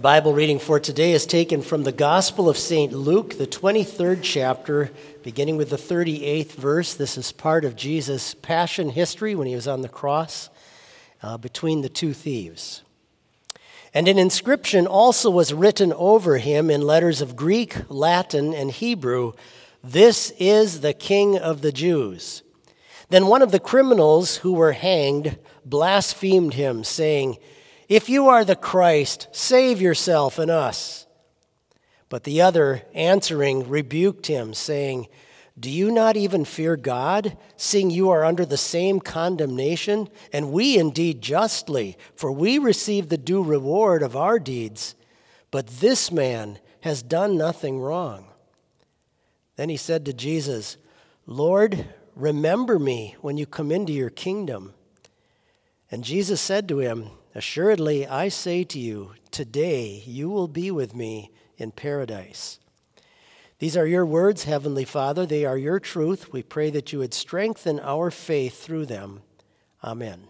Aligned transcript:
Bible 0.00 0.32
reading 0.32 0.58
for 0.58 0.80
today 0.80 1.12
is 1.12 1.26
taken 1.26 1.60
from 1.60 1.82
the 1.82 1.92
Gospel 1.92 2.48
of 2.48 2.56
St. 2.56 2.90
Luke, 2.90 3.36
the 3.36 3.46
23rd 3.46 4.20
chapter, 4.22 4.90
beginning 5.22 5.58
with 5.58 5.68
the 5.68 5.76
38th 5.76 6.52
verse. 6.52 6.94
This 6.94 7.18
is 7.18 7.32
part 7.32 7.66
of 7.66 7.76
Jesus' 7.76 8.32
passion 8.32 8.88
history 8.88 9.34
when 9.34 9.46
he 9.46 9.54
was 9.54 9.68
on 9.68 9.82
the 9.82 9.90
cross 9.90 10.48
uh, 11.22 11.36
between 11.36 11.82
the 11.82 11.90
two 11.90 12.14
thieves. 12.14 12.82
And 13.92 14.08
an 14.08 14.18
inscription 14.18 14.86
also 14.86 15.28
was 15.28 15.52
written 15.52 15.92
over 15.92 16.38
him 16.38 16.70
in 16.70 16.80
letters 16.80 17.20
of 17.20 17.36
Greek, 17.36 17.76
Latin, 17.90 18.54
and 18.54 18.70
Hebrew 18.70 19.34
This 19.84 20.32
is 20.38 20.80
the 20.80 20.94
King 20.94 21.36
of 21.36 21.60
the 21.60 21.72
Jews. 21.72 22.42
Then 23.10 23.26
one 23.26 23.42
of 23.42 23.52
the 23.52 23.60
criminals 23.60 24.38
who 24.38 24.54
were 24.54 24.72
hanged 24.72 25.36
blasphemed 25.66 26.54
him, 26.54 26.84
saying, 26.84 27.36
if 27.90 28.08
you 28.08 28.28
are 28.28 28.44
the 28.44 28.54
Christ, 28.54 29.26
save 29.32 29.80
yourself 29.80 30.38
and 30.38 30.48
us. 30.48 31.08
But 32.08 32.22
the 32.22 32.40
other, 32.40 32.82
answering, 32.94 33.68
rebuked 33.68 34.28
him, 34.28 34.54
saying, 34.54 35.08
Do 35.58 35.68
you 35.68 35.90
not 35.90 36.16
even 36.16 36.44
fear 36.44 36.76
God, 36.76 37.36
seeing 37.56 37.90
you 37.90 38.08
are 38.10 38.24
under 38.24 38.46
the 38.46 38.56
same 38.56 39.00
condemnation? 39.00 40.08
And 40.32 40.52
we 40.52 40.78
indeed 40.78 41.20
justly, 41.20 41.98
for 42.14 42.30
we 42.30 42.58
receive 42.58 43.08
the 43.08 43.18
due 43.18 43.42
reward 43.42 44.04
of 44.04 44.14
our 44.16 44.38
deeds. 44.38 44.94
But 45.50 45.66
this 45.66 46.12
man 46.12 46.60
has 46.82 47.02
done 47.02 47.36
nothing 47.36 47.80
wrong. 47.80 48.26
Then 49.56 49.68
he 49.68 49.76
said 49.76 50.04
to 50.04 50.12
Jesus, 50.12 50.76
Lord, 51.26 51.86
remember 52.14 52.78
me 52.78 53.16
when 53.20 53.36
you 53.36 53.46
come 53.46 53.72
into 53.72 53.92
your 53.92 54.10
kingdom. 54.10 54.74
And 55.90 56.04
Jesus 56.04 56.40
said 56.40 56.68
to 56.68 56.78
him, 56.78 57.10
Assuredly, 57.34 58.06
I 58.06 58.28
say 58.28 58.64
to 58.64 58.78
you, 58.78 59.12
today 59.30 60.02
you 60.06 60.28
will 60.28 60.48
be 60.48 60.70
with 60.70 60.94
me 60.94 61.30
in 61.58 61.70
paradise. 61.70 62.58
These 63.60 63.76
are 63.76 63.86
your 63.86 64.06
words, 64.06 64.44
Heavenly 64.44 64.84
Father. 64.84 65.26
They 65.26 65.44
are 65.44 65.58
your 65.58 65.78
truth. 65.78 66.32
We 66.32 66.42
pray 66.42 66.70
that 66.70 66.92
you 66.92 66.98
would 66.98 67.14
strengthen 67.14 67.78
our 67.78 68.10
faith 68.10 68.60
through 68.60 68.86
them. 68.86 69.20
Amen. 69.84 70.22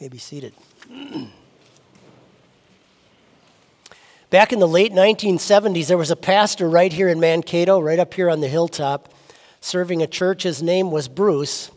You 0.00 0.06
may 0.06 0.08
be 0.08 0.18
seated. 0.18 0.54
Back 4.30 4.52
in 4.52 4.58
the 4.58 4.66
late 4.66 4.90
1970s, 4.90 5.86
there 5.86 5.98
was 5.98 6.10
a 6.10 6.16
pastor 6.16 6.68
right 6.68 6.92
here 6.92 7.08
in 7.08 7.20
Mankato, 7.20 7.78
right 7.78 8.00
up 8.00 8.14
here 8.14 8.28
on 8.28 8.40
the 8.40 8.48
hilltop, 8.48 9.14
serving 9.60 10.02
a 10.02 10.08
church. 10.08 10.42
His 10.42 10.60
name 10.60 10.90
was 10.90 11.06
Bruce. 11.06 11.70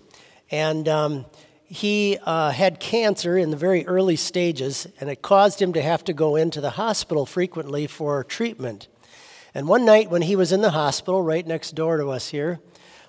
And 0.50 0.88
um, 0.88 1.26
he 1.68 2.18
uh, 2.24 2.52
had 2.52 2.80
cancer 2.80 3.38
in 3.38 3.52
the 3.52 3.58
very 3.58 3.86
early 3.86 4.16
stages, 4.16 4.88
and 5.00 5.10
it 5.10 5.22
caused 5.22 5.62
him 5.62 5.74
to 5.74 5.82
have 5.82 6.04
to 6.06 6.14
go 6.14 6.36
into 6.36 6.62
the 6.62 6.72
hospital 6.72 7.26
frequently 7.26 7.88
for 7.88 8.24
treatment. 8.24 8.88
And 9.54 9.68
one 9.68 9.86
night 9.86 10.10
when 10.10 10.22
he 10.22 10.36
was 10.36 10.52
in 10.52 10.62
the 10.62 10.72
hospital, 10.72 11.22
right 11.22 11.46
next 11.46 11.76
door 11.76 11.98
to 11.98 12.10
us 12.10 12.30
here, 12.30 12.60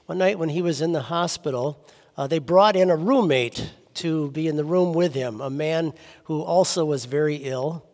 one 0.06 0.18
night 0.18 0.38
when 0.38 0.48
he 0.48 0.62
was 0.62 0.80
in 0.80 0.92
the 0.92 1.02
hospital, 1.02 1.86
uh, 2.16 2.26
they 2.26 2.40
brought 2.40 2.74
in 2.74 2.90
a 2.90 2.96
roommate 2.96 3.70
to 3.94 4.30
be 4.32 4.48
in 4.48 4.56
the 4.56 4.64
room 4.64 4.92
with 4.92 5.14
him, 5.14 5.40
a 5.40 5.50
man 5.50 5.92
who 6.24 6.42
also 6.42 6.84
was 6.84 7.04
very 7.04 7.36
ill. 7.36 7.86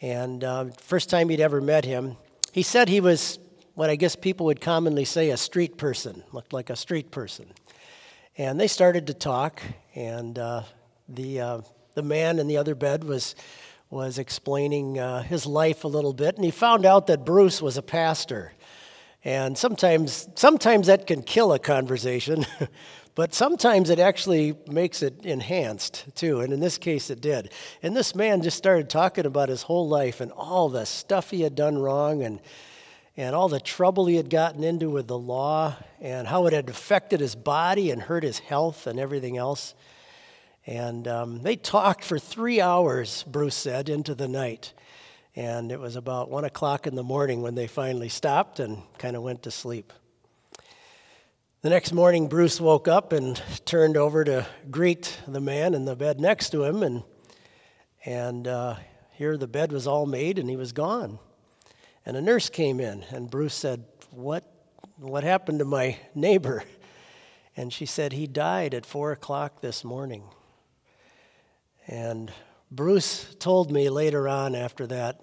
And 0.00 0.42
uh, 0.42 0.66
first 0.78 1.10
time 1.10 1.28
he'd 1.28 1.40
ever 1.40 1.60
met 1.60 1.84
him, 1.84 2.16
he 2.52 2.62
said 2.62 2.88
he 2.88 3.00
was 3.00 3.38
what 3.74 3.88
I 3.88 3.96
guess 3.96 4.16
people 4.16 4.46
would 4.46 4.60
commonly 4.60 5.04
say 5.04 5.30
a 5.30 5.36
street 5.36 5.76
person, 5.78 6.24
looked 6.32 6.52
like 6.52 6.70
a 6.70 6.76
street 6.76 7.10
person. 7.10 7.46
And 8.38 8.58
they 8.58 8.66
started 8.66 9.08
to 9.08 9.14
talk, 9.14 9.60
and 9.94 10.38
uh, 10.38 10.62
the, 11.06 11.40
uh, 11.40 11.60
the 11.92 12.02
man 12.02 12.38
in 12.38 12.46
the 12.46 12.56
other 12.56 12.74
bed 12.74 13.04
was, 13.04 13.34
was 13.90 14.18
explaining 14.18 14.98
uh, 14.98 15.22
his 15.22 15.44
life 15.44 15.84
a 15.84 15.88
little 15.88 16.14
bit, 16.14 16.36
and 16.36 16.44
he 16.44 16.50
found 16.50 16.86
out 16.86 17.08
that 17.08 17.26
Bruce 17.26 17.60
was 17.60 17.76
a 17.76 17.82
pastor. 17.82 18.52
And 19.22 19.58
sometimes, 19.58 20.28
sometimes 20.34 20.86
that 20.86 21.06
can 21.06 21.22
kill 21.22 21.52
a 21.52 21.58
conversation, 21.58 22.46
but 23.14 23.34
sometimes 23.34 23.90
it 23.90 23.98
actually 23.98 24.56
makes 24.66 25.02
it 25.02 25.26
enhanced 25.26 26.06
too. 26.14 26.40
And 26.40 26.54
in 26.54 26.60
this 26.60 26.78
case, 26.78 27.10
it 27.10 27.20
did. 27.20 27.52
And 27.82 27.94
this 27.94 28.14
man 28.14 28.40
just 28.40 28.56
started 28.56 28.88
talking 28.88 29.26
about 29.26 29.50
his 29.50 29.60
whole 29.60 29.90
life 29.90 30.22
and 30.22 30.32
all 30.32 30.70
the 30.70 30.86
stuff 30.86 31.30
he 31.30 31.42
had 31.42 31.54
done 31.54 31.76
wrong 31.76 32.22
and 32.22 32.40
and 33.16 33.34
all 33.36 33.48
the 33.48 33.60
trouble 33.60 34.06
he 34.06 34.16
had 34.16 34.30
gotten 34.30 34.64
into 34.64 34.88
with 34.88 35.06
the 35.06 35.18
law 35.18 35.76
and 36.00 36.26
how 36.26 36.46
it 36.46 36.52
had 36.52 36.68
affected 36.68 37.20
his 37.20 37.34
body 37.34 37.90
and 37.90 38.02
hurt 38.02 38.22
his 38.22 38.38
health 38.38 38.86
and 38.86 38.98
everything 38.98 39.36
else. 39.36 39.74
And 40.66 41.06
um, 41.08 41.42
they 41.42 41.56
talked 41.56 42.04
for 42.04 42.18
three 42.18 42.60
hours, 42.60 43.24
Bruce 43.24 43.56
said, 43.56 43.88
into 43.88 44.14
the 44.14 44.28
night. 44.28 44.72
And 45.34 45.72
it 45.72 45.80
was 45.80 45.96
about 45.96 46.30
one 46.30 46.44
o'clock 46.44 46.86
in 46.86 46.94
the 46.94 47.02
morning 47.02 47.42
when 47.42 47.54
they 47.54 47.66
finally 47.66 48.08
stopped 48.08 48.60
and 48.60 48.82
kind 48.98 49.16
of 49.16 49.22
went 49.22 49.42
to 49.42 49.50
sleep. 49.50 49.92
The 51.62 51.70
next 51.70 51.92
morning, 51.92 52.28
Bruce 52.28 52.60
woke 52.60 52.88
up 52.88 53.12
and 53.12 53.40
turned 53.64 53.96
over 53.96 54.24
to 54.24 54.46
greet 54.70 55.18
the 55.28 55.40
man 55.40 55.74
in 55.74 55.84
the 55.84 55.96
bed 55.96 56.20
next 56.20 56.50
to 56.50 56.64
him. 56.64 56.82
And, 56.82 57.02
and 58.04 58.48
uh, 58.48 58.76
here 59.12 59.36
the 59.36 59.46
bed 59.46 59.70
was 59.70 59.86
all 59.86 60.06
made 60.06 60.38
and 60.38 60.50
he 60.50 60.56
was 60.56 60.72
gone. 60.72 61.18
And 62.04 62.16
a 62.16 62.20
nurse 62.20 62.48
came 62.48 62.80
in, 62.80 63.04
and 63.10 63.30
Bruce 63.30 63.54
said, 63.54 63.84
What, 64.10 64.44
what 64.96 65.24
happened 65.24 65.60
to 65.60 65.64
my 65.64 65.98
neighbor? 66.14 66.64
And 67.56 67.72
she 67.72 67.86
said, 67.86 68.12
He 68.12 68.26
died 68.26 68.74
at 68.74 68.86
four 68.86 69.12
o'clock 69.12 69.60
this 69.60 69.84
morning. 69.84 70.24
And 71.86 72.32
Bruce 72.70 73.34
told 73.38 73.70
me 73.70 73.88
later 73.90 74.28
on 74.28 74.54
after 74.54 74.86
that, 74.86 75.20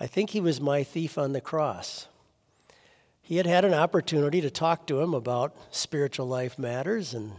I 0.00 0.06
think 0.06 0.30
he 0.30 0.40
was 0.40 0.60
my 0.60 0.82
thief 0.82 1.16
on 1.16 1.32
the 1.32 1.40
cross. 1.40 2.08
He 3.22 3.36
had 3.36 3.46
had 3.46 3.64
an 3.64 3.74
opportunity 3.74 4.40
to 4.40 4.50
talk 4.50 4.86
to 4.86 5.00
him 5.00 5.14
about 5.14 5.56
spiritual 5.70 6.28
life 6.28 6.58
matters 6.58 7.14
and 7.14 7.32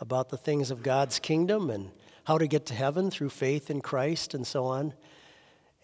about 0.00 0.30
the 0.30 0.36
things 0.36 0.70
of 0.70 0.82
God's 0.82 1.18
kingdom 1.18 1.70
and 1.70 1.90
how 2.24 2.38
to 2.38 2.46
get 2.46 2.66
to 2.66 2.74
heaven 2.74 3.10
through 3.10 3.30
faith 3.30 3.70
in 3.70 3.80
Christ 3.80 4.34
and 4.34 4.46
so 4.46 4.64
on. 4.64 4.94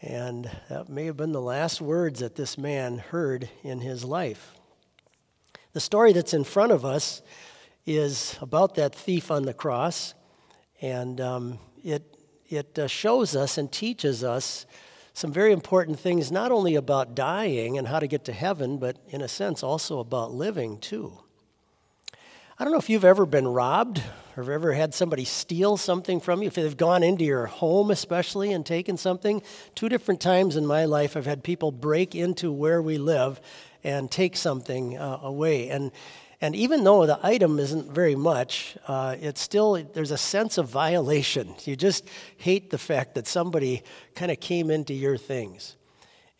And 0.07 0.49
that 0.69 0.89
may 0.89 1.07
have 1.07 1.17
been 1.17 1.33
the 1.33 1.41
last 1.41 1.81
words 1.81 2.21
that 2.21 2.37
this 2.37 2.57
man 2.57 2.99
heard 2.99 3.51
in 3.65 3.81
his 3.81 4.05
life. 4.05 4.55
The 5.73 5.81
story 5.81 6.13
that's 6.13 6.33
in 6.33 6.45
front 6.45 6.71
of 6.71 6.85
us 6.85 7.23
is 7.87 8.39
about 8.41 8.77
that 8.77 8.95
thief 8.95 9.33
on 9.33 9.43
the 9.43 9.53
cross, 9.53 10.15
and 10.81 11.21
um, 11.21 11.59
it, 11.83 12.17
it 12.49 12.79
uh, 12.79 12.87
shows 12.87 13.35
us 13.35 13.59
and 13.59 13.73
teaches 13.73 14.23
us 14.23 14.65
some 15.13 15.33
very 15.33 15.51
important 15.53 15.99
things, 15.99 16.31
not 16.31 16.53
only 16.53 16.77
about 16.77 17.17
dying 17.17 17.77
and 17.77 17.89
how 17.89 17.99
to 17.99 18.07
get 18.07 18.25
to 18.27 18.33
heaven, 18.33 18.79
but 18.79 18.99
in 19.09 19.23
a 19.23 19.29
sense 19.29 19.65
also 19.65 19.99
about 19.99 20.31
living 20.31 20.79
too. 20.79 21.19
I 22.59 22.65
don't 22.65 22.73
know 22.73 22.79
if 22.79 22.89
you've 22.89 23.05
ever 23.05 23.27
been 23.27 23.49
robbed 23.49 24.03
or 24.35 24.51
ever 24.51 24.73
had 24.73 24.95
somebody 24.95 25.27
steal 25.27 25.77
something 25.77 26.21
from 26.21 26.41
you, 26.41 26.47
if 26.47 26.55
they've 26.55 26.75
gone 26.75 27.03
into 27.03 27.23
your 27.23 27.45
home 27.45 27.91
especially 27.91 28.51
and 28.51 28.65
taken 28.65 28.97
something. 28.97 29.43
Two 29.75 29.91
different 29.91 30.23
times 30.23 30.57
in 30.57 30.65
my 30.65 30.87
life, 30.87 31.19
I've 31.19 31.27
had 31.27 31.45
people 31.45 31.71
break 31.71 32.15
into 32.15 32.51
where 32.51 32.81
we 32.81 32.97
live 32.97 33.43
and 33.85 34.11
take 34.11 34.39
something 34.39 34.97
uh, 34.97 35.19
away. 35.23 35.69
And, 35.69 35.93
and 36.41 36.57
even 36.57 36.83
though 36.83 37.05
the 37.05 37.21
item 37.23 37.59
isn't 37.59 37.93
very 37.93 38.15
much, 38.15 38.79
uh, 38.87 39.17
it's 39.21 39.43
still, 39.43 39.75
there's 39.93 40.11
a 40.11 40.17
sense 40.17 40.57
of 40.57 40.67
violation. 40.67 41.57
You 41.67 41.77
just 41.77 42.09
hate 42.39 42.71
the 42.71 42.79
fact 42.79 43.17
that 43.17 43.27
somebody 43.27 43.83
kind 44.15 44.33
of 44.33 44.41
came 44.41 44.71
into 44.71 44.95
your 44.95 45.19
things. 45.19 45.77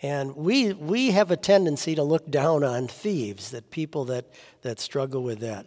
And 0.01 0.35
we, 0.35 0.73
we 0.73 1.11
have 1.11 1.31
a 1.31 1.37
tendency 1.37 1.95
to 1.95 2.03
look 2.03 2.31
down 2.31 2.65
on 2.65 2.89
thieves, 2.89 3.51
that 3.51 3.71
people 3.71 4.07
that, 4.07 4.25
that 4.63 4.81
struggle 4.81 5.23
with 5.23 5.41
that. 5.41 5.67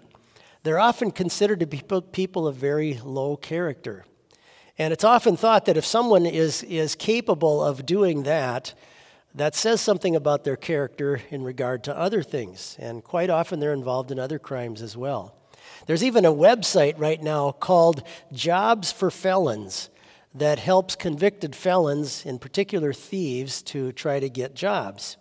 They're 0.63 0.79
often 0.79 1.11
considered 1.11 1.59
to 1.61 1.67
be 1.67 1.81
people 2.11 2.47
of 2.47 2.55
very 2.55 2.99
low 3.03 3.37
character. 3.37 4.05
And 4.77 4.93
it's 4.93 5.03
often 5.03 5.35
thought 5.37 5.65
that 5.65 5.77
if 5.77 5.85
someone 5.85 6.25
is, 6.25 6.63
is 6.63 6.95
capable 6.95 7.63
of 7.63 7.85
doing 7.85 8.23
that, 8.23 8.73
that 9.35 9.55
says 9.55 9.81
something 9.81 10.15
about 10.15 10.43
their 10.43 10.55
character 10.55 11.21
in 11.29 11.43
regard 11.43 11.83
to 11.85 11.97
other 11.97 12.23
things. 12.23 12.75
And 12.79 13.03
quite 13.03 13.29
often 13.29 13.59
they're 13.59 13.73
involved 13.73 14.11
in 14.11 14.19
other 14.19 14.39
crimes 14.39 14.81
as 14.81 14.97
well. 14.97 15.35
There's 15.85 16.03
even 16.03 16.25
a 16.25 16.33
website 16.33 16.95
right 16.97 17.21
now 17.21 17.51
called 17.51 18.03
Jobs 18.31 18.91
for 18.91 19.11
Felons 19.11 19.89
that 20.33 20.59
helps 20.59 20.95
convicted 20.95 21.55
felons, 21.55 22.25
in 22.25 22.39
particular 22.39 22.93
thieves, 22.93 23.61
to 23.63 23.91
try 23.91 24.19
to 24.19 24.29
get 24.29 24.55
jobs. 24.55 25.17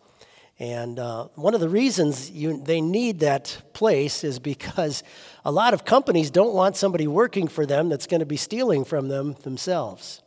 And 0.58 0.98
uh, 0.98 1.28
one 1.36 1.54
of 1.54 1.60
the 1.60 1.68
reasons 1.68 2.30
you, 2.30 2.60
they 2.60 2.80
need 2.80 3.20
that 3.20 3.62
place 3.72 4.24
is 4.24 4.40
because 4.40 5.04
a 5.44 5.52
lot 5.52 5.72
of 5.72 5.84
companies 5.84 6.30
don't 6.30 6.52
want 6.52 6.76
somebody 6.76 7.06
working 7.06 7.46
for 7.46 7.64
them 7.64 7.88
that's 7.88 8.08
going 8.08 8.20
to 8.20 8.26
be 8.26 8.36
stealing 8.36 8.84
from 8.84 9.08
them 9.08 9.34
themselves. 9.44 10.20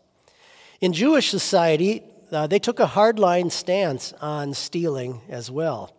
In 0.80 0.94
Jewish 0.94 1.30
society, 1.30 2.04
uh, 2.32 2.48
they 2.48 2.60
took 2.60 2.80
a 2.80 2.88
hardline 2.88 3.52
stance 3.52 4.14
on 4.22 4.54
stealing 4.54 5.22
as 5.28 5.52
well. 5.52 5.96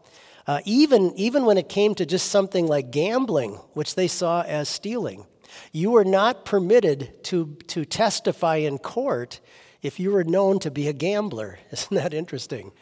Uh, 0.47 0.61
even, 0.65 1.13
even 1.17 1.45
when 1.45 1.59
it 1.59 1.69
came 1.69 1.95
to 1.95 2.07
just 2.07 2.31
something 2.31 2.67
like 2.67 2.91
gambling, 2.91 3.53
which 3.75 3.95
they 3.95 4.09
saw 4.09 4.43
as 4.43 4.69
stealing, 4.69 5.27
you 5.73 5.91
were 5.91 6.05
not 6.05 6.45
permitted 6.45 7.23
to, 7.25 7.57
to 7.69 7.85
testify 7.85 8.57
in 8.57 8.79
court 8.79 9.41
if 9.83 10.01
you 10.01 10.11
were 10.11 10.25
known 10.25 10.59
to 10.61 10.71
be 10.71 10.89
a 10.89 10.93
gambler. 10.93 11.59
Isn't 11.71 11.97
that 11.97 12.15
interesting? 12.15 12.73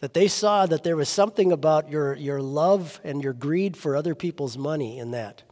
That 0.00 0.14
they 0.14 0.28
saw 0.28 0.66
that 0.66 0.82
there 0.82 0.96
was 0.96 1.08
something 1.08 1.52
about 1.52 1.90
your, 1.90 2.14
your 2.14 2.40
love 2.40 3.00
and 3.04 3.22
your 3.22 3.34
greed 3.34 3.76
for 3.76 3.94
other 3.94 4.14
people's 4.14 4.56
money 4.56 4.98
in 4.98 5.10
that. 5.10 5.42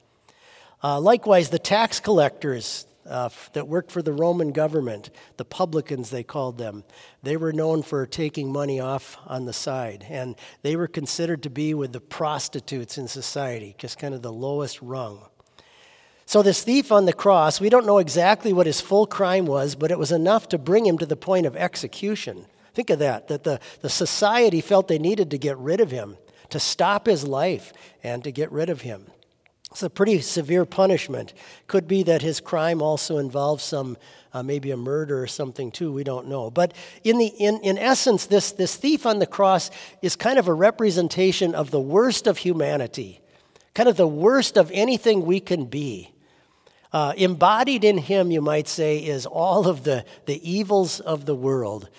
Uh, 0.82 1.00
likewise, 1.00 1.50
the 1.50 1.58
tax 1.58 2.00
collectors 2.00 2.86
uh, 3.08 3.30
that 3.54 3.66
worked 3.66 3.90
for 3.90 4.02
the 4.02 4.12
Roman 4.12 4.52
government, 4.52 5.10
the 5.38 5.44
publicans 5.44 6.10
they 6.10 6.22
called 6.22 6.58
them, 6.58 6.84
they 7.22 7.36
were 7.36 7.52
known 7.52 7.82
for 7.82 8.06
taking 8.06 8.52
money 8.52 8.78
off 8.78 9.16
on 9.26 9.46
the 9.46 9.52
side. 9.52 10.06
And 10.08 10.36
they 10.62 10.76
were 10.76 10.86
considered 10.86 11.42
to 11.44 11.50
be 11.50 11.74
with 11.74 11.92
the 11.92 12.00
prostitutes 12.00 12.98
in 12.98 13.08
society, 13.08 13.74
just 13.78 13.98
kind 13.98 14.14
of 14.14 14.22
the 14.22 14.32
lowest 14.32 14.80
rung. 14.82 15.26
So, 16.26 16.42
this 16.42 16.62
thief 16.62 16.92
on 16.92 17.06
the 17.06 17.14
cross, 17.14 17.58
we 17.58 17.70
don't 17.70 17.86
know 17.86 17.96
exactly 17.96 18.52
what 18.52 18.66
his 18.66 18.82
full 18.82 19.06
crime 19.06 19.46
was, 19.46 19.74
but 19.74 19.90
it 19.90 19.98
was 19.98 20.12
enough 20.12 20.46
to 20.48 20.58
bring 20.58 20.84
him 20.84 20.98
to 20.98 21.06
the 21.06 21.16
point 21.16 21.46
of 21.46 21.56
execution. 21.56 22.44
Think 22.78 22.90
of 22.90 23.00
that, 23.00 23.26
that 23.26 23.42
the, 23.42 23.58
the 23.80 23.90
society 23.90 24.60
felt 24.60 24.86
they 24.86 25.00
needed 25.00 25.32
to 25.32 25.36
get 25.36 25.58
rid 25.58 25.80
of 25.80 25.90
him, 25.90 26.16
to 26.50 26.60
stop 26.60 27.06
his 27.06 27.26
life, 27.26 27.72
and 28.04 28.22
to 28.22 28.30
get 28.30 28.52
rid 28.52 28.70
of 28.70 28.82
him. 28.82 29.06
It's 29.72 29.82
a 29.82 29.90
pretty 29.90 30.20
severe 30.20 30.64
punishment. 30.64 31.34
Could 31.66 31.88
be 31.88 32.04
that 32.04 32.22
his 32.22 32.38
crime 32.38 32.80
also 32.80 33.18
involves 33.18 33.64
some, 33.64 33.96
uh, 34.32 34.44
maybe 34.44 34.70
a 34.70 34.76
murder 34.76 35.20
or 35.20 35.26
something 35.26 35.72
too, 35.72 35.92
we 35.92 36.04
don't 36.04 36.28
know. 36.28 36.52
But 36.52 36.72
in, 37.02 37.18
the, 37.18 37.26
in, 37.26 37.58
in 37.64 37.78
essence, 37.78 38.26
this, 38.26 38.52
this 38.52 38.76
thief 38.76 39.06
on 39.06 39.18
the 39.18 39.26
cross 39.26 39.72
is 40.00 40.14
kind 40.14 40.38
of 40.38 40.46
a 40.46 40.54
representation 40.54 41.56
of 41.56 41.72
the 41.72 41.80
worst 41.80 42.28
of 42.28 42.38
humanity, 42.38 43.20
kind 43.74 43.88
of 43.88 43.96
the 43.96 44.06
worst 44.06 44.56
of 44.56 44.70
anything 44.72 45.26
we 45.26 45.40
can 45.40 45.64
be. 45.64 46.12
Uh, 46.90 47.12
embodied 47.16 47.84
in 47.84 47.98
him, 47.98 48.30
you 48.30 48.40
might 48.40 48.66
say, 48.66 48.98
is 48.98 49.26
all 49.26 49.68
of 49.68 49.84
the, 49.84 50.04
the 50.24 50.50
evils 50.50 51.00
of 51.00 51.26
the 51.26 51.34
world, 51.34 51.90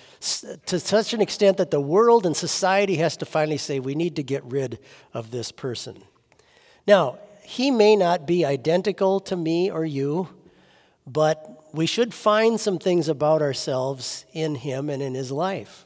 to 0.66 0.80
such 0.80 1.14
an 1.14 1.22
extent 1.22 1.58
that 1.58 1.70
the 1.70 1.80
world 1.80 2.26
and 2.26 2.36
society 2.36 2.96
has 2.96 3.16
to 3.16 3.26
finally 3.26 3.58
say, 3.58 3.80
we 3.80 3.94
need 3.94 4.16
to 4.16 4.24
get 4.24 4.44
rid 4.44 4.80
of 5.14 5.30
this 5.30 5.52
person. 5.52 6.04
Now, 6.88 7.20
he 7.44 7.70
may 7.70 7.96
not 7.96 8.26
be 8.26 8.44
identical 8.44 9.20
to 9.22 9.36
me 9.36 9.70
or 9.70 9.86
you, 9.86 10.30
but 11.06 11.66
we 11.72 11.86
should 11.86 12.14
find 12.14 12.60
some 12.60 12.80
things 12.80 13.08
about 13.08 13.42
ourselves 13.44 14.26
in 14.34 14.56
him 14.56 14.90
and 14.90 15.04
in 15.04 15.14
his 15.14 15.32
life. 15.32 15.86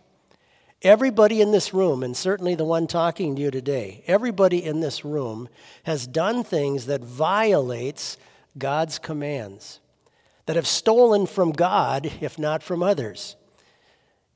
Everybody 0.82 1.42
in 1.42 1.52
this 1.52 1.74
room, 1.74 2.04
and 2.04 2.16
certainly 2.16 2.56
the 2.56 2.66
one 2.66 2.88
talking 2.88 3.36
to 3.36 3.42
you 3.42 3.52
today, 3.52 4.04
everybody 4.08 4.64
in 4.64 4.80
this 4.80 5.06
room 5.06 5.48
has 5.84 6.08
done 6.08 6.44
things 6.44 6.86
that 6.86 7.02
violates 7.02 8.18
God's 8.58 9.00
commands, 9.00 9.80
that 10.46 10.56
have 10.56 10.68
stolen 10.68 11.26
from 11.26 11.52
God, 11.52 12.12
if 12.22 12.38
not 12.38 12.64
from 12.64 12.84
others. 12.84 13.36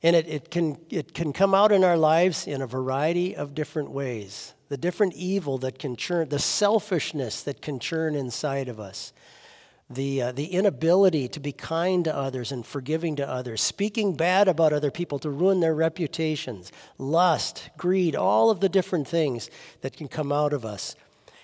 And 0.03 0.15
it, 0.15 0.27
it, 0.27 0.51
can, 0.51 0.77
it 0.89 1.13
can 1.13 1.33
come 1.33 1.53
out 1.53 1.71
in 1.71 1.83
our 1.83 1.97
lives 1.97 2.47
in 2.47 2.62
a 2.62 2.67
variety 2.67 3.36
of 3.36 3.55
different 3.55 3.91
ways 3.91 4.53
the 4.69 4.77
different 4.77 5.13
evil 5.13 5.57
that 5.59 5.79
can 5.79 5.95
churn, 5.95 6.27
the 6.27 6.39
selfishness 6.39 7.41
that 7.43 7.62
can 7.62 7.79
churn 7.79 8.15
inside 8.15 8.67
of 8.67 8.79
us, 8.79 9.13
the, 9.89 10.21
uh, 10.21 10.31
the 10.33 10.47
inability 10.47 11.29
to 11.29 11.39
be 11.39 11.53
kind 11.53 12.03
to 12.03 12.13
others 12.13 12.51
and 12.51 12.65
forgiving 12.65 13.15
to 13.15 13.27
others, 13.27 13.62
speaking 13.62 14.13
bad 14.13 14.50
about 14.50 14.74
other 14.74 14.91
people 14.91 15.19
to 15.19 15.29
ruin 15.29 15.62
their 15.62 15.74
reputations, 15.74 16.71
lust, 16.97 17.69
greed, 17.77 18.15
all 18.15 18.50
of 18.50 18.59
the 18.59 18.67
different 18.67 19.07
things 19.07 19.50
that 19.81 19.95
can 19.95 20.09
come 20.09 20.31
out 20.31 20.51
of 20.51 20.65
us. 20.65 20.95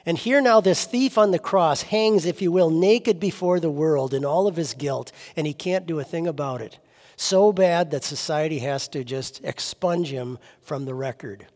And 0.06 0.18
here 0.18 0.42
now, 0.42 0.60
this 0.60 0.86
thief 0.86 1.18
on 1.18 1.32
the 1.32 1.40
cross 1.40 1.84
hangs, 1.84 2.26
if 2.26 2.42
you 2.42 2.52
will, 2.52 2.70
naked 2.70 3.20
before 3.20 3.60
the 3.60 3.72
world 3.72 4.14
in 4.14 4.26
all 4.26 4.48
of 4.48 4.58
his 4.58 4.74
guilt, 4.74 5.12
and 5.36 5.48
he 5.48 5.54
can't 5.54 5.86
do 5.86 6.00
a 6.00 6.04
thing 6.04 6.28
about 6.28 6.62
it. 6.62 6.78
So 7.16 7.54
bad 7.54 7.92
that 7.92 8.04
society 8.04 8.60
has 8.60 8.88
to 8.90 9.04
just 9.04 9.44
expunge 9.46 10.10
him 10.10 10.40
from 10.62 10.86
the 10.86 10.94
record. 10.94 11.48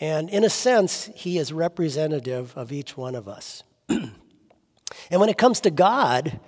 And 0.00 0.28
in 0.28 0.44
a 0.44 0.50
sense, 0.50 1.08
he 1.14 1.38
is 1.38 1.52
representative 1.52 2.52
of 2.56 2.72
each 2.72 2.96
one 2.96 3.14
of 3.14 3.28
us. 3.28 3.62
and 3.88 4.10
when 5.10 5.28
it 5.28 5.38
comes 5.38 5.60
to 5.60 5.70
God, 5.70 6.40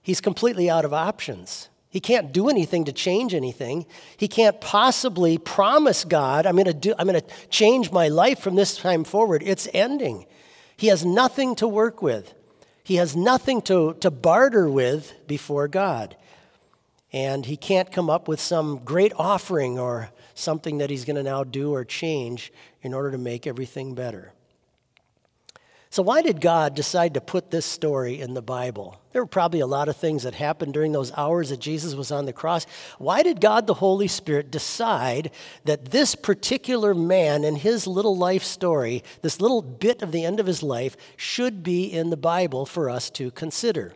he's 0.00 0.20
completely 0.20 0.70
out 0.70 0.84
of 0.84 0.94
options. 0.94 1.68
He 1.90 1.98
can't 1.98 2.32
do 2.32 2.48
anything 2.48 2.84
to 2.84 2.92
change 2.92 3.34
anything. 3.34 3.84
He 4.16 4.28
can't 4.28 4.60
possibly 4.60 5.38
promise 5.38 6.04
God, 6.04 6.46
I'm 6.46 6.56
going 6.56 6.80
to 6.80 7.24
change 7.50 7.90
my 7.90 8.06
life 8.06 8.38
from 8.38 8.54
this 8.54 8.76
time 8.76 9.02
forward. 9.02 9.42
It's 9.44 9.68
ending. 9.74 10.26
He 10.80 10.86
has 10.86 11.04
nothing 11.04 11.56
to 11.56 11.68
work 11.68 12.00
with. 12.00 12.32
He 12.82 12.94
has 12.94 13.14
nothing 13.14 13.60
to, 13.62 13.92
to 14.00 14.10
barter 14.10 14.66
with 14.66 15.12
before 15.26 15.68
God. 15.68 16.16
And 17.12 17.44
he 17.44 17.58
can't 17.58 17.92
come 17.92 18.08
up 18.08 18.28
with 18.28 18.40
some 18.40 18.78
great 18.82 19.12
offering 19.18 19.78
or 19.78 20.08
something 20.32 20.78
that 20.78 20.88
he's 20.88 21.04
going 21.04 21.16
to 21.16 21.22
now 21.22 21.44
do 21.44 21.74
or 21.74 21.84
change 21.84 22.50
in 22.80 22.94
order 22.94 23.10
to 23.10 23.18
make 23.18 23.46
everything 23.46 23.94
better. 23.94 24.32
So, 25.92 26.04
why 26.04 26.22
did 26.22 26.40
God 26.40 26.76
decide 26.76 27.14
to 27.14 27.20
put 27.20 27.50
this 27.50 27.66
story 27.66 28.20
in 28.20 28.34
the 28.34 28.42
Bible? 28.42 29.00
There 29.10 29.20
were 29.20 29.26
probably 29.26 29.58
a 29.58 29.66
lot 29.66 29.88
of 29.88 29.96
things 29.96 30.22
that 30.22 30.34
happened 30.34 30.72
during 30.72 30.92
those 30.92 31.10
hours 31.16 31.48
that 31.48 31.58
Jesus 31.58 31.96
was 31.96 32.12
on 32.12 32.26
the 32.26 32.32
cross. 32.32 32.64
Why 32.98 33.24
did 33.24 33.40
God 33.40 33.66
the 33.66 33.74
Holy 33.74 34.06
Spirit 34.06 34.52
decide 34.52 35.32
that 35.64 35.86
this 35.86 36.14
particular 36.14 36.94
man 36.94 37.42
and 37.42 37.58
his 37.58 37.88
little 37.88 38.16
life 38.16 38.44
story, 38.44 39.02
this 39.22 39.40
little 39.40 39.62
bit 39.62 40.00
of 40.00 40.12
the 40.12 40.24
end 40.24 40.38
of 40.38 40.46
his 40.46 40.62
life, 40.62 40.96
should 41.16 41.64
be 41.64 41.86
in 41.86 42.10
the 42.10 42.16
Bible 42.16 42.66
for 42.66 42.88
us 42.88 43.10
to 43.10 43.32
consider? 43.32 43.94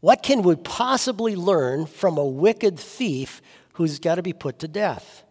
What 0.00 0.24
can 0.24 0.42
we 0.42 0.56
possibly 0.56 1.36
learn 1.36 1.86
from 1.86 2.18
a 2.18 2.26
wicked 2.26 2.76
thief 2.76 3.40
who's 3.74 4.00
got 4.00 4.16
to 4.16 4.22
be 4.22 4.32
put 4.32 4.58
to 4.58 4.68
death? 4.68 5.22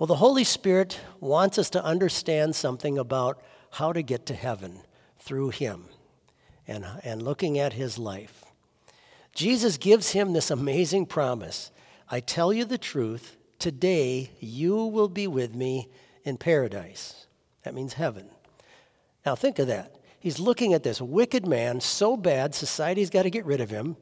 Well, 0.00 0.08
the 0.08 0.16
Holy 0.16 0.44
Spirit 0.44 0.98
wants 1.20 1.58
us 1.58 1.70
to 1.70 1.84
understand 1.84 2.56
something 2.56 2.98
about 2.98 3.40
how 3.76 3.92
to 3.92 4.02
get 4.02 4.26
to 4.26 4.34
heaven 4.34 4.80
through 5.18 5.50
Him 5.50 5.84
and, 6.66 6.84
and 7.04 7.22
looking 7.22 7.58
at 7.58 7.74
His 7.74 7.98
life. 7.98 8.46
Jesus 9.36 9.76
gives 9.76 10.12
him 10.12 10.32
this 10.32 10.50
amazing 10.50 11.04
promise 11.04 11.70
I 12.08 12.20
tell 12.20 12.52
you 12.52 12.64
the 12.64 12.78
truth, 12.78 13.36
today 13.58 14.30
you 14.40 14.76
will 14.86 15.08
be 15.08 15.26
with 15.26 15.54
me 15.54 15.88
in 16.24 16.38
paradise. 16.38 17.26
That 17.64 17.74
means 17.74 17.94
heaven. 17.94 18.30
Now, 19.26 19.34
think 19.34 19.58
of 19.58 19.66
that. 19.66 19.96
He's 20.20 20.38
looking 20.38 20.72
at 20.72 20.84
this 20.84 21.00
wicked 21.00 21.46
man, 21.46 21.80
so 21.80 22.16
bad, 22.16 22.54
society's 22.54 23.10
got 23.10 23.24
to 23.24 23.30
get 23.30 23.44
rid 23.44 23.60
of 23.60 23.70
him. 23.70 23.96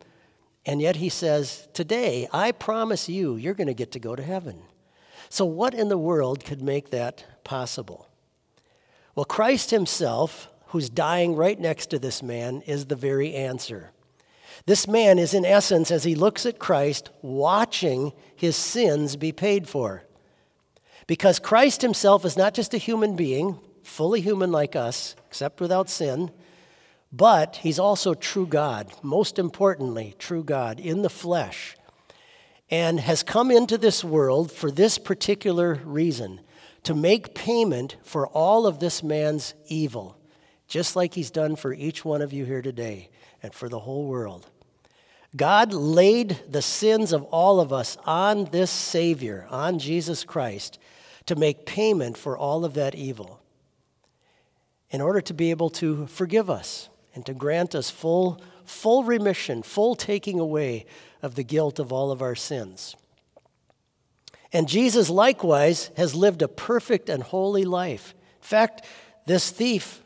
And 0.64 0.80
yet 0.80 0.96
he 0.96 1.08
says, 1.08 1.66
Today, 1.72 2.28
I 2.32 2.52
promise 2.52 3.08
you, 3.08 3.36
you're 3.36 3.54
going 3.54 3.66
to 3.66 3.74
get 3.74 3.90
to 3.92 3.98
go 3.98 4.14
to 4.14 4.22
heaven. 4.22 4.62
So, 5.30 5.44
what 5.44 5.74
in 5.74 5.88
the 5.88 5.98
world 5.98 6.44
could 6.44 6.62
make 6.62 6.90
that 6.90 7.24
possible? 7.42 8.08
Well, 9.14 9.24
Christ 9.24 9.70
himself, 9.70 10.48
who's 10.68 10.90
dying 10.90 11.36
right 11.36 11.58
next 11.58 11.86
to 11.86 11.98
this 11.98 12.22
man, 12.22 12.62
is 12.62 12.86
the 12.86 12.96
very 12.96 13.34
answer. 13.34 13.92
This 14.66 14.88
man 14.88 15.18
is, 15.18 15.34
in 15.34 15.44
essence, 15.44 15.90
as 15.90 16.04
he 16.04 16.14
looks 16.14 16.46
at 16.46 16.58
Christ, 16.58 17.10
watching 17.22 18.12
his 18.34 18.56
sins 18.56 19.16
be 19.16 19.30
paid 19.30 19.68
for. 19.68 20.04
Because 21.06 21.38
Christ 21.38 21.82
himself 21.82 22.24
is 22.24 22.36
not 22.36 22.54
just 22.54 22.74
a 22.74 22.78
human 22.78 23.14
being, 23.14 23.58
fully 23.82 24.20
human 24.20 24.50
like 24.50 24.74
us, 24.74 25.14
except 25.26 25.60
without 25.60 25.90
sin, 25.90 26.30
but 27.12 27.56
he's 27.56 27.78
also 27.78 28.14
true 28.14 28.46
God. 28.46 28.92
Most 29.02 29.38
importantly, 29.38 30.14
true 30.18 30.42
God 30.42 30.80
in 30.80 31.02
the 31.02 31.10
flesh 31.10 31.76
and 32.70 32.98
has 32.98 33.22
come 33.22 33.50
into 33.50 33.78
this 33.78 34.02
world 34.02 34.50
for 34.50 34.70
this 34.70 34.98
particular 34.98 35.74
reason 35.84 36.40
to 36.84 36.94
make 36.94 37.34
payment 37.34 37.96
for 38.02 38.26
all 38.28 38.66
of 38.66 38.78
this 38.78 39.02
man's 39.02 39.54
evil, 39.66 40.16
just 40.68 40.96
like 40.96 41.14
he's 41.14 41.30
done 41.30 41.56
for 41.56 41.72
each 41.74 42.04
one 42.04 42.22
of 42.22 42.32
you 42.32 42.44
here 42.44 42.62
today 42.62 43.10
and 43.42 43.52
for 43.52 43.68
the 43.68 43.80
whole 43.80 44.06
world. 44.06 44.48
God 45.36 45.72
laid 45.72 46.40
the 46.48 46.62
sins 46.62 47.12
of 47.12 47.24
all 47.24 47.58
of 47.58 47.72
us 47.72 47.96
on 48.06 48.44
this 48.46 48.70
Savior, 48.70 49.46
on 49.50 49.78
Jesus 49.78 50.22
Christ, 50.22 50.78
to 51.26 51.34
make 51.34 51.66
payment 51.66 52.16
for 52.16 52.38
all 52.38 52.64
of 52.64 52.74
that 52.74 52.94
evil 52.94 53.40
in 54.90 55.00
order 55.00 55.20
to 55.20 55.34
be 55.34 55.50
able 55.50 55.70
to 55.70 56.06
forgive 56.06 56.48
us 56.48 56.88
and 57.14 57.26
to 57.26 57.34
grant 57.34 57.74
us 57.74 57.90
full, 57.90 58.40
full 58.64 59.02
remission, 59.02 59.62
full 59.62 59.96
taking 59.96 60.38
away 60.38 60.86
of 61.22 61.34
the 61.34 61.42
guilt 61.42 61.78
of 61.80 61.92
all 61.92 62.12
of 62.12 62.22
our 62.22 62.36
sins. 62.36 62.94
And 64.54 64.68
Jesus 64.68 65.10
likewise 65.10 65.90
has 65.96 66.14
lived 66.14 66.40
a 66.40 66.48
perfect 66.48 67.08
and 67.08 67.24
holy 67.24 67.64
life. 67.64 68.14
In 68.40 68.46
fact, 68.46 68.86
this 69.26 69.50
thief 69.50 70.00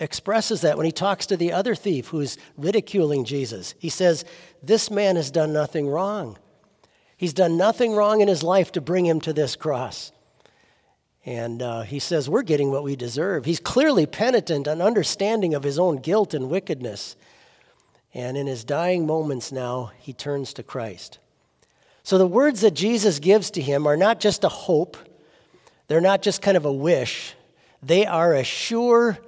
expresses 0.00 0.60
that 0.62 0.76
when 0.76 0.86
he 0.86 0.92
talks 0.92 1.24
to 1.26 1.36
the 1.36 1.52
other 1.52 1.76
thief 1.76 2.08
who's 2.08 2.36
ridiculing 2.56 3.24
Jesus. 3.24 3.74
He 3.78 3.88
says, 3.88 4.24
This 4.60 4.90
man 4.90 5.14
has 5.14 5.30
done 5.30 5.52
nothing 5.52 5.88
wrong. 5.88 6.36
He's 7.16 7.32
done 7.32 7.56
nothing 7.56 7.94
wrong 7.94 8.20
in 8.20 8.26
his 8.26 8.42
life 8.42 8.72
to 8.72 8.80
bring 8.80 9.06
him 9.06 9.20
to 9.20 9.32
this 9.32 9.54
cross. 9.54 10.10
And 11.24 11.62
uh, 11.62 11.82
he 11.82 12.00
says, 12.00 12.28
We're 12.28 12.42
getting 12.42 12.72
what 12.72 12.82
we 12.82 12.96
deserve. 12.96 13.44
He's 13.44 13.60
clearly 13.60 14.04
penitent 14.04 14.66
and 14.66 14.82
understanding 14.82 15.54
of 15.54 15.62
his 15.62 15.78
own 15.78 15.98
guilt 15.98 16.34
and 16.34 16.50
wickedness. 16.50 17.14
And 18.12 18.36
in 18.36 18.48
his 18.48 18.64
dying 18.64 19.06
moments 19.06 19.52
now, 19.52 19.92
he 19.98 20.12
turns 20.12 20.52
to 20.54 20.64
Christ. 20.64 21.18
So 22.02 22.18
the 22.18 22.26
words 22.26 22.60
that 22.62 22.74
Jesus 22.74 23.18
gives 23.18 23.50
to 23.52 23.60
him 23.60 23.86
are 23.86 23.96
not 23.96 24.20
just 24.20 24.44
a 24.44 24.48
hope, 24.48 24.96
they're 25.88 26.00
not 26.00 26.22
just 26.22 26.42
kind 26.42 26.56
of 26.56 26.64
a 26.64 26.72
wish, 26.72 27.34
they 27.82 28.06
are 28.06 28.34
a 28.34 28.44
sure 28.44 29.18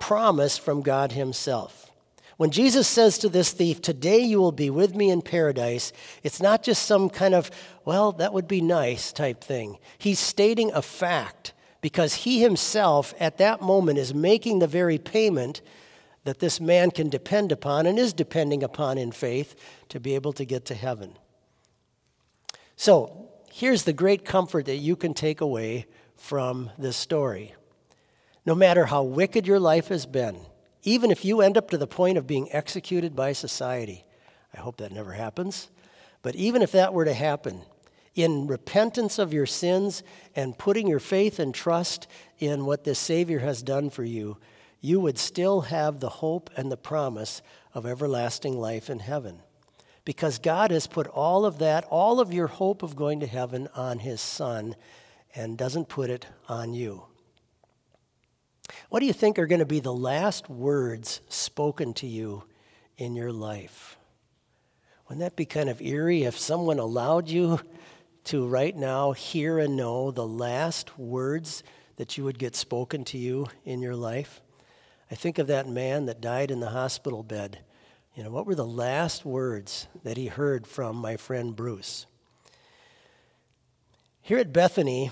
promise 0.00 0.58
from 0.58 0.82
God 0.82 1.12
Himself. 1.12 1.90
When 2.36 2.50
Jesus 2.50 2.88
says 2.88 3.16
to 3.18 3.28
this 3.28 3.52
thief, 3.52 3.80
Today 3.80 4.18
you 4.18 4.40
will 4.40 4.52
be 4.52 4.70
with 4.70 4.94
me 4.94 5.10
in 5.10 5.22
paradise, 5.22 5.92
it's 6.22 6.42
not 6.42 6.62
just 6.62 6.84
some 6.84 7.08
kind 7.08 7.34
of, 7.34 7.50
well, 7.84 8.12
that 8.12 8.32
would 8.32 8.48
be 8.48 8.60
nice 8.60 9.12
type 9.12 9.42
thing. 9.42 9.78
He's 9.98 10.18
stating 10.18 10.72
a 10.72 10.82
fact 10.82 11.52
because 11.80 12.14
he 12.14 12.40
himself 12.40 13.14
at 13.20 13.38
that 13.38 13.60
moment 13.60 13.98
is 13.98 14.14
making 14.14 14.58
the 14.58 14.66
very 14.66 14.98
payment 14.98 15.60
that 16.24 16.38
this 16.38 16.60
man 16.60 16.90
can 16.90 17.08
depend 17.08 17.52
upon 17.52 17.86
and 17.86 17.98
is 17.98 18.12
depending 18.12 18.62
upon 18.62 18.98
in 18.98 19.12
faith 19.12 19.54
to 19.90 20.00
be 20.00 20.14
able 20.14 20.32
to 20.32 20.44
get 20.44 20.64
to 20.64 20.74
heaven. 20.74 21.18
So, 22.76 23.30
here's 23.50 23.84
the 23.84 23.92
great 23.92 24.24
comfort 24.24 24.66
that 24.66 24.76
you 24.76 24.96
can 24.96 25.14
take 25.14 25.40
away 25.40 25.86
from 26.16 26.70
this 26.78 26.96
story. 26.96 27.54
No 28.44 28.54
matter 28.54 28.86
how 28.86 29.02
wicked 29.02 29.46
your 29.46 29.60
life 29.60 29.88
has 29.88 30.06
been, 30.06 30.38
even 30.82 31.10
if 31.10 31.24
you 31.24 31.40
end 31.40 31.56
up 31.56 31.70
to 31.70 31.78
the 31.78 31.86
point 31.86 32.18
of 32.18 32.26
being 32.26 32.52
executed 32.52 33.16
by 33.16 33.32
society, 33.32 34.04
I 34.52 34.60
hope 34.60 34.76
that 34.78 34.92
never 34.92 35.12
happens, 35.12 35.70
but 36.22 36.34
even 36.34 36.62
if 36.62 36.72
that 36.72 36.92
were 36.92 37.04
to 37.04 37.14
happen, 37.14 37.62
in 38.14 38.46
repentance 38.46 39.18
of 39.18 39.32
your 39.32 39.46
sins 39.46 40.02
and 40.36 40.56
putting 40.56 40.86
your 40.86 41.00
faith 41.00 41.38
and 41.38 41.54
trust 41.54 42.06
in 42.38 42.64
what 42.64 42.84
this 42.84 42.98
Savior 42.98 43.40
has 43.40 43.62
done 43.62 43.90
for 43.90 44.04
you, 44.04 44.36
you 44.80 45.00
would 45.00 45.18
still 45.18 45.62
have 45.62 46.00
the 46.00 46.08
hope 46.08 46.50
and 46.56 46.70
the 46.70 46.76
promise 46.76 47.42
of 47.72 47.86
everlasting 47.86 48.58
life 48.58 48.88
in 48.88 49.00
heaven. 49.00 49.40
Because 50.04 50.38
God 50.38 50.70
has 50.70 50.86
put 50.86 51.06
all 51.06 51.46
of 51.46 51.58
that, 51.58 51.84
all 51.84 52.20
of 52.20 52.32
your 52.32 52.46
hope 52.46 52.82
of 52.82 52.96
going 52.96 53.20
to 53.20 53.26
heaven 53.26 53.68
on 53.74 54.00
His 54.00 54.20
Son 54.20 54.76
and 55.34 55.56
doesn't 55.58 55.88
put 55.88 56.10
it 56.10 56.26
on 56.48 56.74
you. 56.74 57.04
What 58.88 59.00
do 59.00 59.06
you 59.06 59.12
think 59.12 59.38
are 59.38 59.46
going 59.46 59.60
to 59.60 59.66
be 59.66 59.80
the 59.80 59.92
last 59.92 60.48
words 60.48 61.20
spoken 61.28 61.94
to 61.94 62.06
you 62.06 62.44
in 62.96 63.16
your 63.16 63.32
life? 63.32 63.96
Wouldn't 65.08 65.20
that 65.20 65.36
be 65.36 65.44
kind 65.44 65.68
of 65.68 65.82
eerie 65.82 66.24
if 66.24 66.38
someone 66.38 66.78
allowed 66.78 67.28
you 67.28 67.60
to 68.24 68.46
right 68.46 68.74
now 68.74 69.12
hear 69.12 69.58
and 69.58 69.76
know 69.76 70.10
the 70.10 70.26
last 70.26 70.98
words 70.98 71.62
that 71.96 72.16
you 72.16 72.24
would 72.24 72.38
get 72.38 72.56
spoken 72.56 73.04
to 73.04 73.18
you 73.18 73.46
in 73.64 73.82
your 73.82 73.96
life? 73.96 74.40
I 75.10 75.14
think 75.14 75.38
of 75.38 75.46
that 75.48 75.68
man 75.68 76.06
that 76.06 76.20
died 76.20 76.50
in 76.50 76.60
the 76.60 76.70
hospital 76.70 77.22
bed. 77.22 77.58
You 78.14 78.22
know, 78.22 78.30
what 78.30 78.46
were 78.46 78.54
the 78.54 78.64
last 78.64 79.24
words 79.24 79.88
that 80.04 80.16
he 80.16 80.28
heard 80.28 80.68
from 80.68 80.94
my 80.94 81.16
friend 81.16 81.56
Bruce? 81.56 82.06
Here 84.22 84.38
at 84.38 84.52
Bethany, 84.52 85.10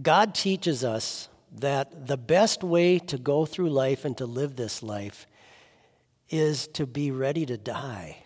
God 0.00 0.32
teaches 0.32 0.84
us 0.84 1.28
that 1.50 2.06
the 2.06 2.16
best 2.16 2.62
way 2.62 3.00
to 3.00 3.18
go 3.18 3.46
through 3.46 3.70
life 3.70 4.04
and 4.04 4.16
to 4.16 4.26
live 4.26 4.54
this 4.54 4.80
life 4.80 5.26
is 6.30 6.68
to 6.68 6.86
be 6.86 7.10
ready 7.10 7.44
to 7.46 7.56
die. 7.56 8.18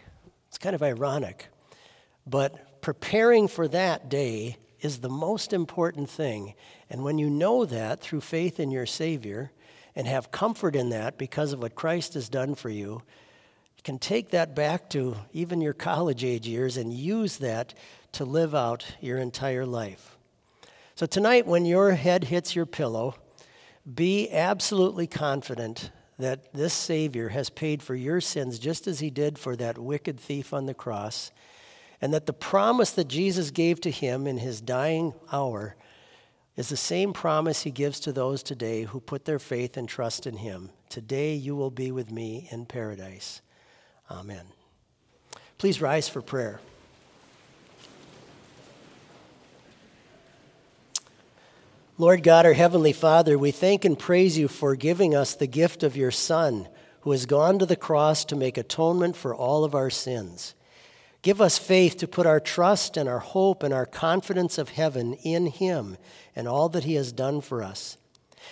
It's 0.49 0.59
kind 0.59 0.75
of 0.75 0.83
ironic, 0.83 1.49
but 2.27 2.83
preparing 2.83 3.49
for 3.49 3.67
that 3.69 4.11
day 4.11 4.59
is 4.81 5.01
the 5.01 5.09
most 5.09 5.55
important 5.55 6.11
thing. 6.11 6.53
And 6.91 7.05
when 7.05 7.17
you 7.17 7.31
know 7.31 7.65
that 7.65 8.01
through 8.01 8.21
faith 8.21 8.61
in 8.61 8.71
your 8.71 8.87
Savior 8.87 9.51
and 9.97 10.07
have 10.07 10.31
comfort 10.31 10.77
in 10.77 10.91
that 10.91 11.17
because 11.17 11.55
of 11.55 11.63
what 11.63 11.75
Christ 11.75 12.13
has 12.15 12.29
done 12.29 12.55
for 12.55 12.69
you, 12.69 13.03
can 13.81 13.99
take 13.99 14.31
that 14.31 14.55
back 14.55 14.91
to 14.91 15.17
even 15.33 15.61
your 15.61 15.73
college 15.73 16.25
age 16.25 16.47
years 16.47 16.77
and 16.77 16.93
use 16.93 17.39
that 17.39 17.75
to 18.13 18.25
live 18.25 18.55
out 18.55 18.95
your 19.01 19.19
entire 19.19 19.67
life. 19.67 20.17
So, 20.95 21.07
tonight, 21.07 21.47
when 21.47 21.65
your 21.65 21.93
head 21.93 22.25
hits 22.25 22.55
your 22.55 22.67
pillow, 22.67 23.15
be 23.93 24.31
absolutely 24.31 25.07
confident 25.07 25.91
that 26.19 26.53
this 26.53 26.75
Savior 26.75 27.31
has 27.31 27.49
paid 27.49 27.83
for 27.83 27.95
your 27.95 28.21
sins 28.21 28.59
just 28.59 28.87
as 28.87 29.01
he 29.01 29.11
did 29.11 29.39
for 29.39 29.57
that 29.57 29.79
wicked 29.79 30.21
thief 30.21 30.53
on 30.53 30.67
the 30.67 30.75
cross, 30.75 31.31
and 32.01 32.13
that 32.13 32.27
the 32.27 32.33
promise 32.33 32.91
that 32.91 33.09
Jesus 33.09 33.51
gave 33.51 33.81
to 33.81 33.91
him 33.91 34.27
in 34.27 34.39
his 34.39 34.61
dying 34.61 35.15
hour 35.33 35.77
is 36.57 36.69
the 36.69 36.77
same 36.77 37.13
promise 37.13 37.63
he 37.63 37.71
gives 37.71 38.01
to 38.01 38.13
those 38.13 38.43
today 38.43 38.83
who 38.83 39.01
put 39.01 39.25
their 39.25 39.39
faith 39.39 39.77
and 39.77 39.89
trust 39.89 40.27
in 40.27 40.37
him. 40.37 40.71
Today 40.91 41.35
you 41.35 41.57
will 41.57 41.71
be 41.71 41.91
with 41.91 42.11
me 42.11 42.49
in 42.51 42.67
paradise. 42.67 43.41
Amen. 44.11 44.45
Please 45.59 45.81
rise 45.81 46.09
for 46.09 46.21
prayer. 46.21 46.61
Lord 51.97 52.23
God, 52.23 52.47
our 52.47 52.55
Heavenly 52.55 52.95
Father, 52.95 53.39
we 53.39 53.51
thank 53.51 53.85
and 53.85 53.99
praise 53.99 54.39
you 54.39 54.49
for 54.49 54.75
giving 54.75 55.15
us 55.15 55.35
the 55.35 55.47
gift 55.47 55.83
of 55.83 55.99
your 55.99 56.11
Son, 56.11 56.67
who 57.03 57.11
has 57.13 57.27
gone 57.27 57.59
to 57.59 57.67
the 57.67 57.77
cross 57.77 58.25
to 58.25 58.37
make 58.37 58.57
atonement 58.57 59.17
for 59.17 59.35
all 59.35 59.65
of 59.65 59.75
our 59.75 59.91
sins. 59.91 60.55
Give 61.23 61.43
us 61.43 61.59
faith 61.59 61.99
to 61.99 62.09
put 62.09 62.27
our 62.27 62.41
trust 62.41 62.97
and 62.97 63.07
our 63.07 63.19
hope 63.19 63.63
and 63.63 63.75
our 63.75 63.85
confidence 63.85 64.57
of 64.57 64.71
heaven 64.71 65.13
in 65.23 65.47
Him 65.47 65.99
and 66.35 66.49
all 66.49 66.71
that 66.71 66.85
He 66.85 66.95
has 66.95 67.13
done 67.13 67.43
for 67.43 67.63
us. 67.63 67.99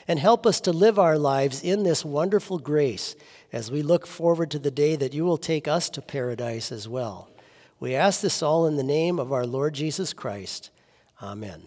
And 0.07 0.18
help 0.18 0.47
us 0.47 0.61
to 0.61 0.73
live 0.73 0.99
our 0.99 1.18
lives 1.18 1.62
in 1.62 1.83
this 1.83 2.05
wonderful 2.05 2.59
grace 2.59 3.16
as 3.52 3.70
we 3.70 3.82
look 3.82 4.06
forward 4.06 4.50
to 4.50 4.58
the 4.58 4.70
day 4.70 4.96
that 4.96 5.14
you 5.14 5.24
will 5.24 5.38
take 5.38 5.66
us 5.66 5.88
to 5.90 6.02
paradise 6.02 6.70
as 6.70 6.88
well. 6.88 7.28
We 7.80 7.94
ask 7.94 8.20
this 8.20 8.42
all 8.42 8.66
in 8.66 8.76
the 8.76 8.82
name 8.82 9.18
of 9.18 9.32
our 9.32 9.46
Lord 9.46 9.74
Jesus 9.74 10.12
Christ. 10.12 10.70
Amen. 11.22 11.66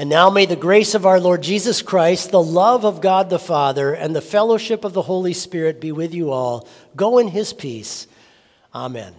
And 0.00 0.08
now 0.08 0.30
may 0.30 0.46
the 0.46 0.56
grace 0.56 0.94
of 0.94 1.04
our 1.04 1.20
Lord 1.20 1.42
Jesus 1.42 1.82
Christ, 1.82 2.30
the 2.30 2.42
love 2.42 2.86
of 2.86 3.02
God 3.02 3.28
the 3.28 3.38
Father, 3.38 3.92
and 3.92 4.16
the 4.16 4.22
fellowship 4.22 4.82
of 4.82 4.94
the 4.94 5.02
Holy 5.02 5.34
Spirit 5.34 5.78
be 5.78 5.92
with 5.92 6.14
you 6.14 6.30
all. 6.30 6.66
Go 6.96 7.18
in 7.18 7.28
his 7.28 7.52
peace. 7.52 8.06
Amen. 8.74 9.12